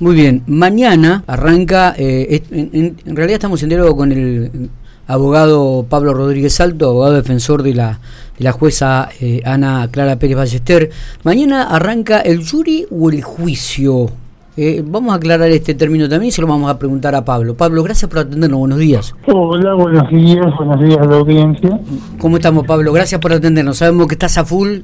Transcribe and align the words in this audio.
Muy 0.00 0.14
bien, 0.14 0.44
mañana 0.46 1.24
arranca, 1.26 1.92
eh, 1.98 2.40
en, 2.52 3.16
realidad 3.16 3.34
estamos 3.34 3.60
en 3.64 3.70
diálogo 3.70 3.96
con 3.96 4.12
el 4.12 4.70
abogado 5.08 5.86
Pablo 5.88 6.14
Rodríguez 6.14 6.54
Salto, 6.54 6.90
abogado 6.90 7.14
defensor 7.14 7.64
de 7.64 7.74
la, 7.74 7.98
de 8.38 8.44
la 8.44 8.52
jueza 8.52 9.08
eh, 9.20 9.42
Ana 9.44 9.88
Clara 9.90 10.16
Pérez 10.16 10.36
Ballester. 10.36 10.90
Mañana 11.24 11.64
arranca 11.64 12.20
el 12.20 12.48
jury 12.48 12.86
o 12.92 13.10
el 13.10 13.22
juicio. 13.22 14.08
Eh, 14.56 14.84
vamos 14.86 15.12
a 15.12 15.16
aclarar 15.16 15.50
este 15.50 15.74
término 15.74 16.08
también 16.08 16.28
y 16.28 16.32
se 16.32 16.42
lo 16.42 16.46
vamos 16.46 16.70
a 16.70 16.78
preguntar 16.78 17.16
a 17.16 17.24
Pablo. 17.24 17.56
Pablo, 17.56 17.82
gracias 17.82 18.08
por 18.08 18.20
atendernos. 18.20 18.60
Buenos 18.60 18.78
días. 18.78 19.14
Hola, 19.26 19.74
buenos 19.74 20.08
días. 20.10 20.46
Buenos 20.58 20.80
días 20.80 20.98
a 20.98 21.04
la 21.06 21.16
audiencia. 21.16 21.80
¿Cómo 22.20 22.36
estamos, 22.36 22.64
Pablo? 22.66 22.92
Gracias 22.92 23.20
por 23.20 23.32
atendernos. 23.32 23.78
Sabemos 23.78 24.06
que 24.06 24.14
estás 24.14 24.38
a 24.38 24.44
full 24.44 24.78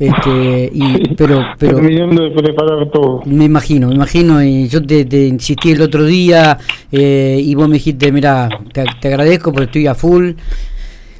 este, 0.00 0.70
y, 0.72 1.14
pero, 1.14 1.44
pero 1.58 1.76
de 1.76 2.30
preparar 2.34 2.90
todo. 2.90 3.20
Me 3.26 3.44
imagino, 3.44 3.88
me 3.88 3.94
imagino, 3.94 4.42
y 4.42 4.66
yo 4.66 4.82
te, 4.82 5.26
insistí 5.26 5.72
el 5.72 5.82
otro 5.82 6.04
día 6.04 6.56
eh, 6.90 7.38
y 7.38 7.54
vos 7.54 7.68
me 7.68 7.74
dijiste, 7.74 8.10
mira, 8.10 8.48
te, 8.72 9.08
agradezco 9.08 9.52
porque 9.52 9.66
estoy 9.66 9.86
a 9.86 9.94
full. 9.94 10.32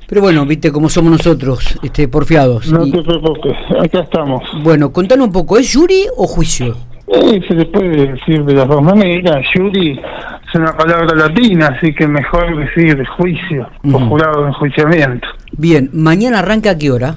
Pero 0.09 0.23
bueno, 0.23 0.45
viste 0.47 0.73
cómo 0.73 0.89
somos 0.89 1.13
nosotros, 1.13 1.79
este, 1.83 2.09
porfiados. 2.09 2.73
No 2.73 2.85
te 2.85 3.03
preocupes, 3.03 3.55
acá 3.81 4.01
estamos. 4.01 4.43
Bueno, 4.65 4.91
contanos 4.91 5.27
un 5.27 5.33
poco, 5.33 5.59
¿es 5.59 5.73
jury 5.73 6.07
o 6.17 6.27
juicio? 6.27 6.75
Eh, 7.07 7.41
se 7.47 7.55
le 7.55 7.67
puede 7.67 8.13
decir 8.13 8.45
de 8.45 8.55
las 8.55 8.67
dos 8.67 8.83
maneras. 8.83 9.45
Jury 9.55 10.01
es 10.49 10.55
una 10.55 10.77
palabra 10.77 11.15
latina, 11.15 11.77
así 11.77 11.93
que 11.93 12.07
mejor 12.07 12.57
decir 12.57 13.05
juicio 13.19 13.69
o 13.93 13.99
jurado 13.99 14.43
de 14.43 14.49
enjuiciamiento. 14.49 15.29
Bien, 15.53 15.91
¿mañana 15.93 16.39
arranca 16.39 16.71
a 16.71 16.79
qué 16.79 16.91
hora? 16.91 17.17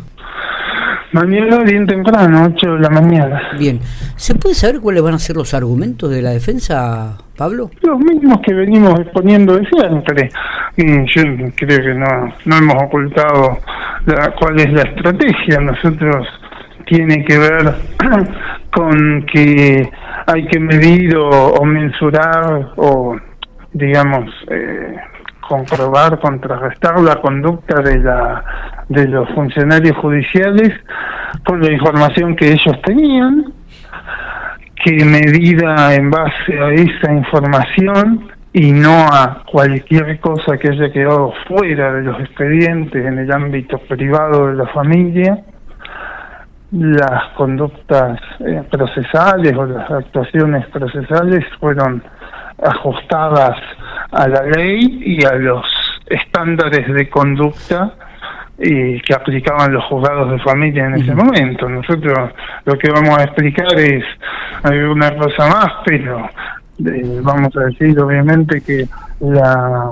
Mañana 1.14 1.60
bien 1.60 1.86
temprano, 1.86 2.52
8 2.56 2.74
de 2.74 2.80
la 2.80 2.90
mañana. 2.90 3.52
Bien. 3.60 3.80
¿Se 4.16 4.34
puede 4.34 4.56
saber 4.56 4.82
cuáles 4.82 5.04
van 5.04 5.14
a 5.14 5.20
ser 5.20 5.36
los 5.36 5.54
argumentos 5.54 6.10
de 6.10 6.24
la 6.24 6.32
defensa, 6.32 7.20
Pablo? 7.38 7.70
Los 7.82 8.00
mismos 8.00 8.40
que 8.44 8.52
venimos 8.52 9.00
exponiendo 9.00 9.56
de 9.56 9.68
siempre. 9.68 10.32
Yo 10.76 11.52
creo 11.56 11.82
que 11.82 11.94
no, 11.94 12.34
no 12.46 12.58
hemos 12.58 12.84
ocultado 12.84 13.60
cuál 14.40 14.60
es 14.60 14.74
la 14.74 14.82
estrategia. 14.82 15.60
Nosotros 15.60 16.28
tiene 16.88 17.24
que 17.26 17.38
ver 17.38 17.76
con 18.72 19.24
que 19.32 19.88
hay 20.26 20.48
que 20.48 20.60
medir 20.60 21.16
o, 21.16 21.64
mensurar 21.64 22.72
o, 22.76 23.16
digamos, 23.72 24.32
eh, 24.50 24.96
comprobar, 25.48 26.20
contrarrestar 26.20 27.00
la 27.02 27.18
conducta 27.22 27.82
de 27.82 28.00
la 28.00 28.44
de 28.90 29.08
los 29.08 29.30
funcionarios 29.30 29.96
judiciales 29.98 30.72
con 31.46 31.62
la 31.62 31.72
información 31.72 32.36
que 32.36 32.52
ellos 32.52 32.82
tenían, 32.84 33.54
que 34.84 35.06
medida 35.06 35.96
en 35.96 36.10
base 36.10 36.60
a 36.60 36.70
esa 36.72 37.14
información 37.14 38.30
y 38.52 38.72
no 38.72 39.08
a 39.08 39.44
cualquier 39.52 40.20
cosa 40.20 40.58
que 40.58 40.70
haya 40.70 40.92
quedado 40.92 41.34
fuera 41.48 41.94
de 41.94 42.04
los 42.04 42.20
expedientes 42.20 43.04
en 43.04 43.18
el 43.18 43.32
ámbito 43.32 43.80
privado 43.80 44.48
de 44.48 44.56
la 44.56 44.68
familia, 44.68 45.44
las 46.72 47.32
conductas 47.36 48.20
eh, 48.40 48.64
procesales 48.70 49.56
o 49.56 49.66
las 49.66 49.90
actuaciones 49.90 50.66
procesales 50.68 51.46
fueron 51.60 52.04
ajustadas 52.64 53.58
a 54.12 54.28
la 54.28 54.44
ley 54.44 55.02
y 55.06 55.26
a 55.26 55.34
los 55.34 55.66
estándares 56.08 56.92
de 56.94 57.10
conducta 57.10 57.94
y 58.58 59.00
que 59.02 59.14
aplicaban 59.14 59.74
los 59.74 59.84
juzgados 59.86 60.32
de 60.32 60.40
familia 60.40 60.86
en 60.86 60.96
ese 60.96 61.16
momento. 61.16 61.68
Nosotros 61.68 62.32
lo 62.66 62.78
que 62.78 62.92
vamos 62.92 63.18
a 63.18 63.24
explicar 63.24 63.78
es 63.80 64.04
una 64.64 65.16
cosa 65.18 65.48
más, 65.48 65.72
pero 65.86 66.30
eh, 66.86 67.20
vamos 67.22 67.56
a 67.58 67.62
decir 67.66 68.00
obviamente 68.00 68.62
que 68.62 68.88
la, 69.20 69.92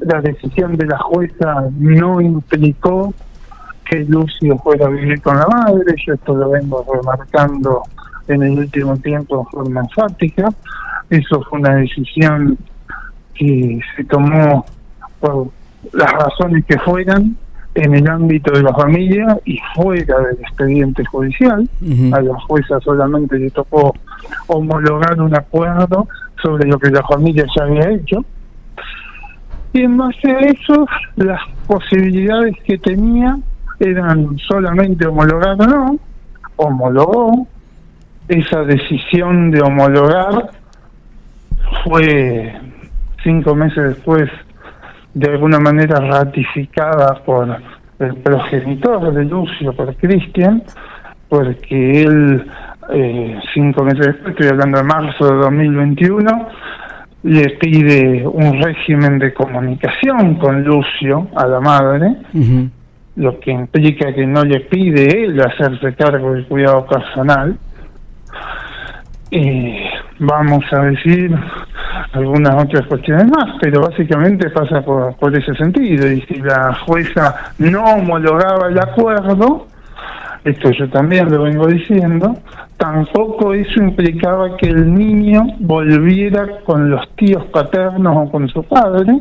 la 0.00 0.20
decisión 0.20 0.76
de 0.76 0.86
la 0.86 0.98
jueza 0.98 1.66
no 1.78 2.20
implicó 2.20 3.14
que 3.84 4.04
Lucio 4.04 4.56
fuera 4.58 4.86
a 4.86 4.90
vivir 4.90 5.20
con 5.20 5.36
la 5.38 5.46
madre, 5.46 5.94
yo 6.06 6.14
esto 6.14 6.34
lo 6.34 6.50
vengo 6.50 6.86
remarcando 6.94 7.82
en 8.28 8.42
el 8.42 8.58
último 8.58 8.96
tiempo 8.98 9.38
de 9.38 9.44
forma 9.50 9.80
enfática, 9.80 10.48
eso 11.10 11.42
fue 11.42 11.58
una 11.58 11.74
decisión 11.76 12.56
que 13.34 13.80
se 13.96 14.04
tomó 14.04 14.64
por 15.20 15.48
las 15.92 16.12
razones 16.12 16.64
que 16.66 16.78
fueran 16.78 17.36
en 17.74 17.94
el 17.94 18.08
ámbito 18.08 18.52
de 18.52 18.62
la 18.62 18.74
familia 18.74 19.38
y 19.44 19.58
fuera 19.74 20.18
del 20.20 20.38
expediente 20.40 21.04
judicial. 21.04 21.68
A 22.12 22.20
la 22.20 22.38
jueza 22.40 22.80
solamente 22.80 23.38
le 23.38 23.50
tocó 23.50 23.94
homologar 24.46 25.20
un 25.20 25.34
acuerdo 25.34 26.06
sobre 26.42 26.68
lo 26.68 26.78
que 26.78 26.90
la 26.90 27.02
familia 27.02 27.46
ya 27.56 27.64
había 27.64 27.90
hecho. 27.90 28.24
Y 29.72 29.82
en 29.82 29.96
base 29.96 30.30
a 30.30 30.38
eso, 30.40 30.86
las 31.16 31.40
posibilidades 31.66 32.54
que 32.64 32.76
tenía 32.78 33.38
eran 33.80 34.36
solamente 34.38 35.06
homologar 35.06 35.60
o 35.60 35.66
no, 35.66 35.98
homologó. 36.56 37.46
Esa 38.28 38.62
decisión 38.62 39.50
de 39.50 39.60
homologar 39.62 40.50
fue 41.84 42.54
cinco 43.22 43.54
meses 43.54 43.96
después 43.96 44.30
de 45.14 45.30
alguna 45.30 45.58
manera 45.58 46.00
ratificada 46.00 47.22
por 47.24 47.48
el 47.98 48.16
progenitor 48.16 49.12
de 49.12 49.24
Lucio, 49.24 49.72
por 49.74 49.94
Cristian, 49.96 50.62
porque 51.28 52.02
él, 52.02 52.46
eh, 52.90 53.38
cinco 53.54 53.84
meses 53.84 54.06
después, 54.06 54.32
estoy 54.32 54.48
hablando 54.48 54.78
de 54.78 54.84
marzo 54.84 55.26
de 55.26 55.36
2021, 55.36 56.48
le 57.24 57.50
pide 57.50 58.26
un 58.26 58.60
régimen 58.60 59.18
de 59.18 59.32
comunicación 59.32 60.36
con 60.36 60.64
Lucio 60.64 61.28
a 61.36 61.46
la 61.46 61.60
madre, 61.60 62.16
lo 63.14 63.38
que 63.38 63.52
implica 63.52 64.12
que 64.12 64.26
no 64.26 64.42
le 64.42 64.60
pide 64.60 65.24
él 65.24 65.40
hacerse 65.40 65.94
cargo 65.94 66.32
del 66.32 66.46
cuidado 66.46 66.86
personal. 66.86 67.56
Y 69.30 69.76
vamos 70.18 70.64
a 70.72 70.80
decir 70.84 71.34
algunas 72.12 72.64
otras 72.64 72.86
cuestiones 72.86 73.26
más, 73.28 73.56
pero 73.60 73.82
básicamente 73.82 74.50
pasa 74.50 74.82
por, 74.82 75.16
por 75.16 75.36
ese 75.36 75.54
sentido. 75.54 76.10
Y 76.10 76.20
si 76.22 76.34
la 76.34 76.74
jueza 76.86 77.52
no 77.58 77.84
homologaba 77.84 78.68
el 78.68 78.78
acuerdo, 78.78 79.66
esto 80.44 80.70
yo 80.72 80.88
también 80.90 81.30
lo 81.30 81.42
vengo 81.44 81.66
diciendo, 81.66 82.36
tampoco 82.76 83.54
eso 83.54 83.80
implicaba 83.80 84.56
que 84.56 84.68
el 84.68 84.92
niño 84.92 85.46
volviera 85.60 86.60
con 86.64 86.90
los 86.90 87.08
tíos 87.16 87.44
paternos 87.46 88.16
o 88.16 88.30
con 88.30 88.48
su 88.48 88.62
padre, 88.64 89.20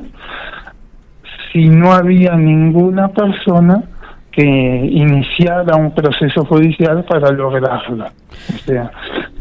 si 1.51 1.69
no 1.69 1.93
había 1.93 2.35
ninguna 2.35 3.09
persona 3.09 3.83
que 4.31 4.43
iniciara 4.43 5.75
un 5.75 5.93
proceso 5.93 6.45
judicial 6.45 7.03
para 7.03 7.31
lograrlo. 7.31 8.05
O 8.05 8.57
sea, 8.65 8.89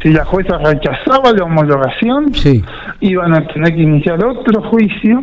si 0.03 0.09
la 0.11 0.25
jueza 0.25 0.59
rechazaba 0.59 1.33
la 1.33 1.45
homologación, 1.45 2.33
iban 3.01 3.35
a 3.35 3.47
tener 3.47 3.75
que 3.75 3.83
iniciar 3.83 4.25
otro 4.25 4.63
juicio 4.71 5.23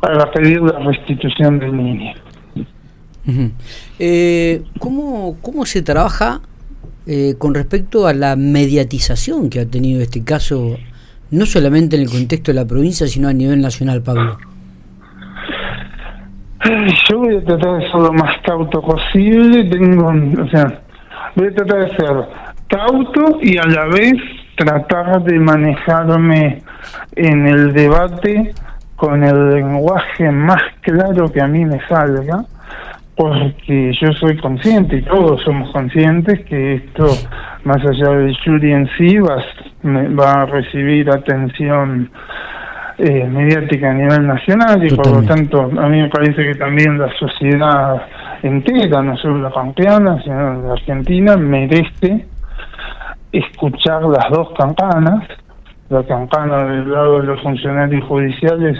para 0.00 0.30
pedir 0.30 0.60
la 0.60 0.78
restitución 0.80 1.58
del 1.58 1.76
niño. 1.76 2.12
eh, 3.98 4.62
¿cómo, 4.78 5.36
¿Cómo 5.42 5.66
se 5.66 5.82
trabaja 5.82 6.40
eh, 7.06 7.34
con 7.38 7.54
respecto 7.54 8.06
a 8.06 8.12
la 8.12 8.36
mediatización 8.36 9.50
que 9.50 9.60
ha 9.60 9.66
tenido 9.66 10.00
este 10.00 10.24
caso, 10.24 10.76
no 11.30 11.46
solamente 11.46 11.96
en 11.96 12.02
el 12.02 12.10
contexto 12.10 12.52
de 12.52 12.56
la 12.56 12.66
provincia, 12.66 13.06
sino 13.06 13.28
a 13.28 13.32
nivel 13.32 13.60
nacional, 13.60 14.02
Pablo? 14.02 14.38
Yo 17.08 17.18
voy 17.18 17.36
a 17.36 17.44
tratar 17.44 17.78
de 17.78 17.86
ser 17.86 18.00
lo 18.00 18.12
más 18.12 18.36
cauto 18.44 18.82
posible. 18.82 19.64
Tengo, 19.70 20.08
o 20.08 20.48
sea, 20.50 20.82
voy 21.34 21.46
a 21.46 21.54
tratar 21.54 21.88
de 21.88 21.96
ser 21.96 22.47
cauto 22.68 23.38
y 23.42 23.58
a 23.58 23.64
la 23.64 23.86
vez 23.86 24.14
tratar 24.56 25.22
de 25.22 25.38
manejarme 25.38 26.62
en 27.16 27.46
el 27.46 27.72
debate 27.72 28.52
con 28.96 29.22
el 29.22 29.50
lenguaje 29.50 30.30
más 30.30 30.62
claro 30.80 31.30
que 31.32 31.40
a 31.40 31.46
mí 31.46 31.64
me 31.64 31.80
salga, 31.86 32.44
porque 33.14 33.92
yo 34.00 34.12
soy 34.12 34.36
consciente 34.38 34.96
y 34.96 35.02
todos 35.02 35.42
somos 35.42 35.70
conscientes 35.72 36.44
que 36.46 36.74
esto, 36.74 37.06
más 37.64 37.78
allá 37.84 38.10
del 38.10 38.36
jury 38.44 38.72
en 38.72 38.88
sí, 38.96 39.18
va, 39.18 39.42
va 39.84 40.42
a 40.42 40.46
recibir 40.46 41.10
atención 41.10 42.10
eh, 42.98 43.24
mediática 43.28 43.90
a 43.90 43.94
nivel 43.94 44.26
nacional 44.26 44.84
y 44.84 44.94
por 44.96 45.06
lo 45.06 45.22
tanto 45.22 45.62
a 45.62 45.88
mí 45.88 46.02
me 46.02 46.08
parece 46.08 46.42
que 46.42 46.54
también 46.56 46.98
la 46.98 47.12
sociedad 47.16 48.02
entera, 48.42 49.02
no 49.02 49.16
solo 49.16 49.38
la 49.38 49.50
pampeana, 49.50 50.20
sino 50.22 50.62
la 50.62 50.72
argentina, 50.72 51.36
merece 51.36 52.26
escuchar 53.32 54.02
las 54.02 54.30
dos 54.30 54.48
campanas. 54.56 55.28
La 55.88 56.02
campana 56.04 56.64
del 56.64 56.90
lado 56.90 57.20
de 57.20 57.26
los 57.28 57.40
funcionarios 57.42 58.04
judiciales 58.04 58.78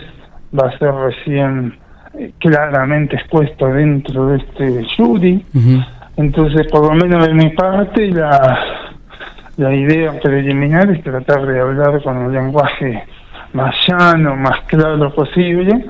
va 0.58 0.68
a 0.68 0.78
ser 0.78 0.92
recién 0.92 1.78
eh, 2.14 2.32
claramente 2.38 3.16
expuesta 3.16 3.66
dentro 3.66 4.26
de 4.26 4.38
este 4.38 4.86
jury. 4.96 5.44
Entonces, 6.16 6.66
por 6.70 6.82
lo 6.82 6.94
menos 6.94 7.26
de 7.26 7.34
mi 7.34 7.50
parte, 7.50 8.10
la, 8.10 8.58
la 9.56 9.74
idea 9.74 10.18
preliminar 10.20 10.90
es 10.90 11.02
tratar 11.02 11.46
de 11.46 11.60
hablar 11.60 12.02
con 12.02 12.26
el 12.26 12.32
lenguaje 12.32 13.04
más 13.52 13.74
llano, 13.86 14.36
más 14.36 14.60
claro 14.66 15.14
posible, 15.14 15.86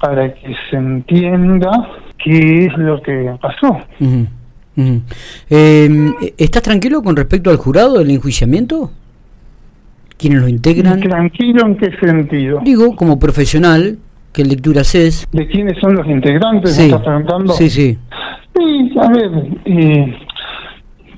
para 0.00 0.32
que 0.32 0.54
se 0.70 0.76
entienda 0.76 1.70
qué 2.18 2.66
es 2.66 2.76
lo 2.78 3.00
que 3.02 3.34
pasó. 3.40 3.78
Em, 4.76 6.14
¿Estás 6.38 6.62
tranquilo 6.62 7.02
con 7.02 7.16
respecto 7.16 7.50
al 7.50 7.56
jurado 7.56 7.98
del 7.98 8.10
enjuiciamiento? 8.10 8.90
¿Quiénes 10.16 10.40
lo 10.40 10.48
integran? 10.48 11.00
¿Tranquilo 11.00 11.66
en 11.66 11.76
qué 11.76 11.90
sentido? 12.00 12.60
Digo, 12.64 12.94
como 12.94 13.18
profesional, 13.18 13.98
¿qué 14.32 14.44
lectura 14.44 14.82
haces? 14.82 15.26
¿De 15.32 15.46
quiénes 15.48 15.78
son 15.80 15.94
los 15.94 16.06
integrantes? 16.06 16.74
Sí, 16.74 16.84
estás 16.84 17.02
preguntando? 17.02 17.52
sí, 17.54 17.68
sí. 17.68 17.98
Sí, 18.54 18.92
a 19.00 19.08
ver, 19.08 19.30
eh, 19.64 20.14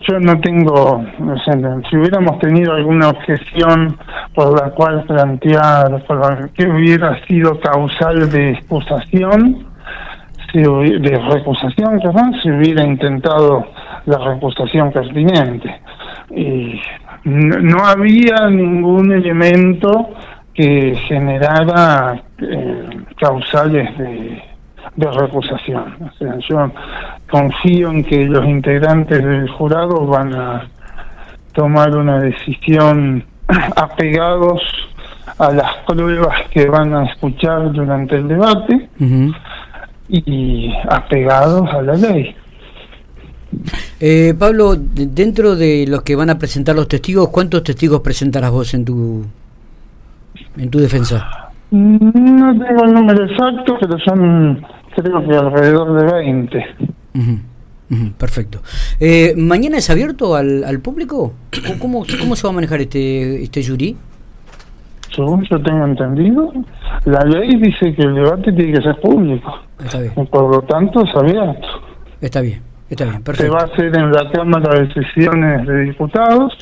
yo 0.08 0.20
no 0.20 0.40
tengo, 0.40 0.72
o 0.74 1.38
sea, 1.44 1.54
si 1.90 1.96
hubiéramos 1.96 2.38
tenido 2.38 2.72
alguna 2.72 3.08
objeción 3.08 3.96
por 4.34 4.60
la 4.60 4.70
cual 4.70 5.04
plantear, 5.04 6.04
por 6.06 6.20
la 6.20 6.48
que 6.54 6.66
hubiera 6.66 7.24
sido 7.26 7.58
causal 7.60 8.30
de 8.30 8.50
excusación, 8.50 9.66
de 10.60 11.18
recusación, 11.30 12.00
perdón, 12.00 12.34
se 12.42 12.50
hubiera 12.50 12.84
intentado 12.84 13.66
la 14.06 14.18
recusación 14.18 14.92
pertinente. 14.92 15.80
Y 16.30 16.80
no, 17.24 17.78
había 17.84 18.48
ningún 18.50 19.12
elemento 19.12 20.10
que 20.52 20.94
generara 21.08 22.22
eh, 22.38 22.88
causales 23.18 23.98
de, 23.98 24.42
de 24.96 25.10
recusación. 25.10 25.96
O 26.00 26.12
sea, 26.18 26.38
yo 26.48 26.70
confío 27.30 27.90
en 27.90 28.04
que 28.04 28.24
los 28.26 28.44
integrantes 28.44 29.24
del 29.24 29.48
jurado 29.50 30.06
van 30.06 30.34
a 30.34 30.68
tomar 31.52 31.96
una 31.96 32.20
decisión 32.20 33.24
apegados 33.76 34.62
a 35.38 35.50
las 35.50 35.74
pruebas 35.86 36.48
que 36.50 36.68
van 36.68 36.94
a 36.94 37.04
escuchar 37.06 37.72
durante 37.72 38.16
el 38.16 38.28
debate 38.28 38.88
y 40.08 40.72
apegados 40.88 41.68
a 41.70 41.82
la 41.82 41.94
ley. 41.94 42.34
Eh, 44.00 44.34
Pablo, 44.38 44.74
dentro 44.76 45.56
de 45.56 45.86
los 45.88 46.02
que 46.02 46.16
van 46.16 46.30
a 46.30 46.38
presentar 46.38 46.74
los 46.74 46.88
testigos, 46.88 47.28
¿cuántos 47.28 47.62
testigos 47.62 48.00
presentarás 48.00 48.50
vos 48.50 48.74
en 48.74 48.84
tu 48.84 49.24
en 50.56 50.70
tu 50.70 50.78
defensa? 50.78 51.50
No 51.70 52.52
tengo 52.58 52.84
el 52.84 52.94
número 52.94 53.24
exacto, 53.24 53.76
pero 53.80 53.98
son 54.00 54.64
creo 54.94 55.26
que 55.26 55.36
alrededor 55.36 56.00
de 56.00 56.12
20. 56.12 56.64
perfecto. 58.18 58.60
Eh, 59.00 59.34
¿Mañana 59.36 59.78
es 59.78 59.90
abierto 59.90 60.34
al, 60.34 60.64
al 60.64 60.80
público? 60.80 61.34
¿Cómo, 61.80 62.04
¿Cómo 62.20 62.36
se 62.36 62.46
va 62.46 62.50
a 62.50 62.54
manejar 62.54 62.80
este, 62.80 63.42
este 63.42 63.64
jury? 63.64 63.96
Según 65.14 65.44
yo 65.44 65.62
tengo 65.62 65.84
entendido, 65.84 66.52
la 67.04 67.20
ley 67.24 67.56
dice 67.56 67.94
que 67.94 68.02
el 68.02 68.14
debate 68.14 68.52
tiene 68.52 68.72
que 68.72 68.82
ser 68.82 69.00
público. 69.00 69.60
Está 69.78 70.00
bien. 70.00 70.12
Por 70.26 70.54
lo 70.54 70.62
tanto, 70.62 71.04
es 71.04 71.14
abierto. 71.14 71.68
Está 72.20 72.40
bien, 72.40 72.62
está 72.88 73.04
bien, 73.04 73.22
perfecto. 73.22 73.52
Se 73.52 73.56
va 73.56 73.60
a 73.62 73.72
hacer 73.72 73.96
en 73.96 74.12
la 74.12 74.30
Cámara 74.30 74.80
de 74.80 74.92
Sesiones 74.92 75.66
de 75.66 75.80
Diputados 75.82 76.52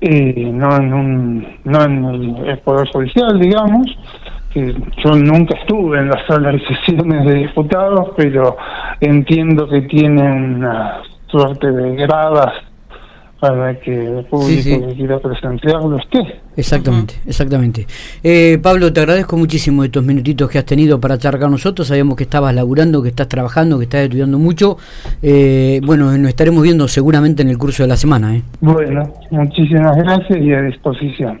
y 0.00 0.44
no 0.52 0.76
en, 0.76 0.94
un, 0.94 1.46
no 1.64 1.82
en 1.82 2.04
el 2.46 2.58
Poder 2.58 2.88
Judicial, 2.88 3.38
digamos 3.40 3.86
que 4.52 4.74
yo 5.04 5.14
nunca 5.14 5.58
estuve 5.58 5.98
en 5.98 6.08
la 6.08 6.26
sala 6.26 6.52
de 6.52 6.60
sesiones 6.66 7.26
de 7.26 7.34
diputados, 7.34 8.10
pero 8.16 8.56
entiendo 9.00 9.68
que 9.68 9.82
tiene 9.82 10.22
una 10.22 11.02
suerte 11.26 11.70
de 11.70 11.96
gradas 11.96 12.52
para 13.40 13.78
que 13.78 13.92
el 13.92 14.24
público 14.24 14.88
que 14.88 14.94
quiera 14.94 15.18
presenciarlo 15.18 15.96
esté. 15.98 16.40
Exactamente, 16.56 17.14
exactamente. 17.24 17.86
Eh, 18.24 18.58
Pablo, 18.60 18.92
te 18.92 19.00
agradezco 19.00 19.36
muchísimo 19.36 19.84
estos 19.84 20.02
minutitos 20.02 20.50
que 20.50 20.58
has 20.58 20.64
tenido 20.64 21.00
para 21.00 21.16
charlar 21.16 21.42
con 21.42 21.52
nosotros. 21.52 21.86
Sabíamos 21.86 22.16
que 22.16 22.24
estabas 22.24 22.52
laburando, 22.52 23.00
que 23.00 23.10
estás 23.10 23.28
trabajando, 23.28 23.78
que 23.78 23.84
estás 23.84 24.02
estudiando 24.02 24.38
mucho. 24.38 24.76
Eh, 25.22 25.80
bueno, 25.84 26.16
nos 26.18 26.28
estaremos 26.28 26.64
viendo 26.64 26.88
seguramente 26.88 27.42
en 27.42 27.50
el 27.50 27.58
curso 27.58 27.84
de 27.84 27.88
la 27.88 27.96
semana. 27.96 28.34
¿eh? 28.34 28.42
Bueno, 28.60 29.04
muchísimas 29.30 29.96
gracias 29.96 30.38
y 30.40 30.52
a 30.52 30.62
disposición. 30.62 31.40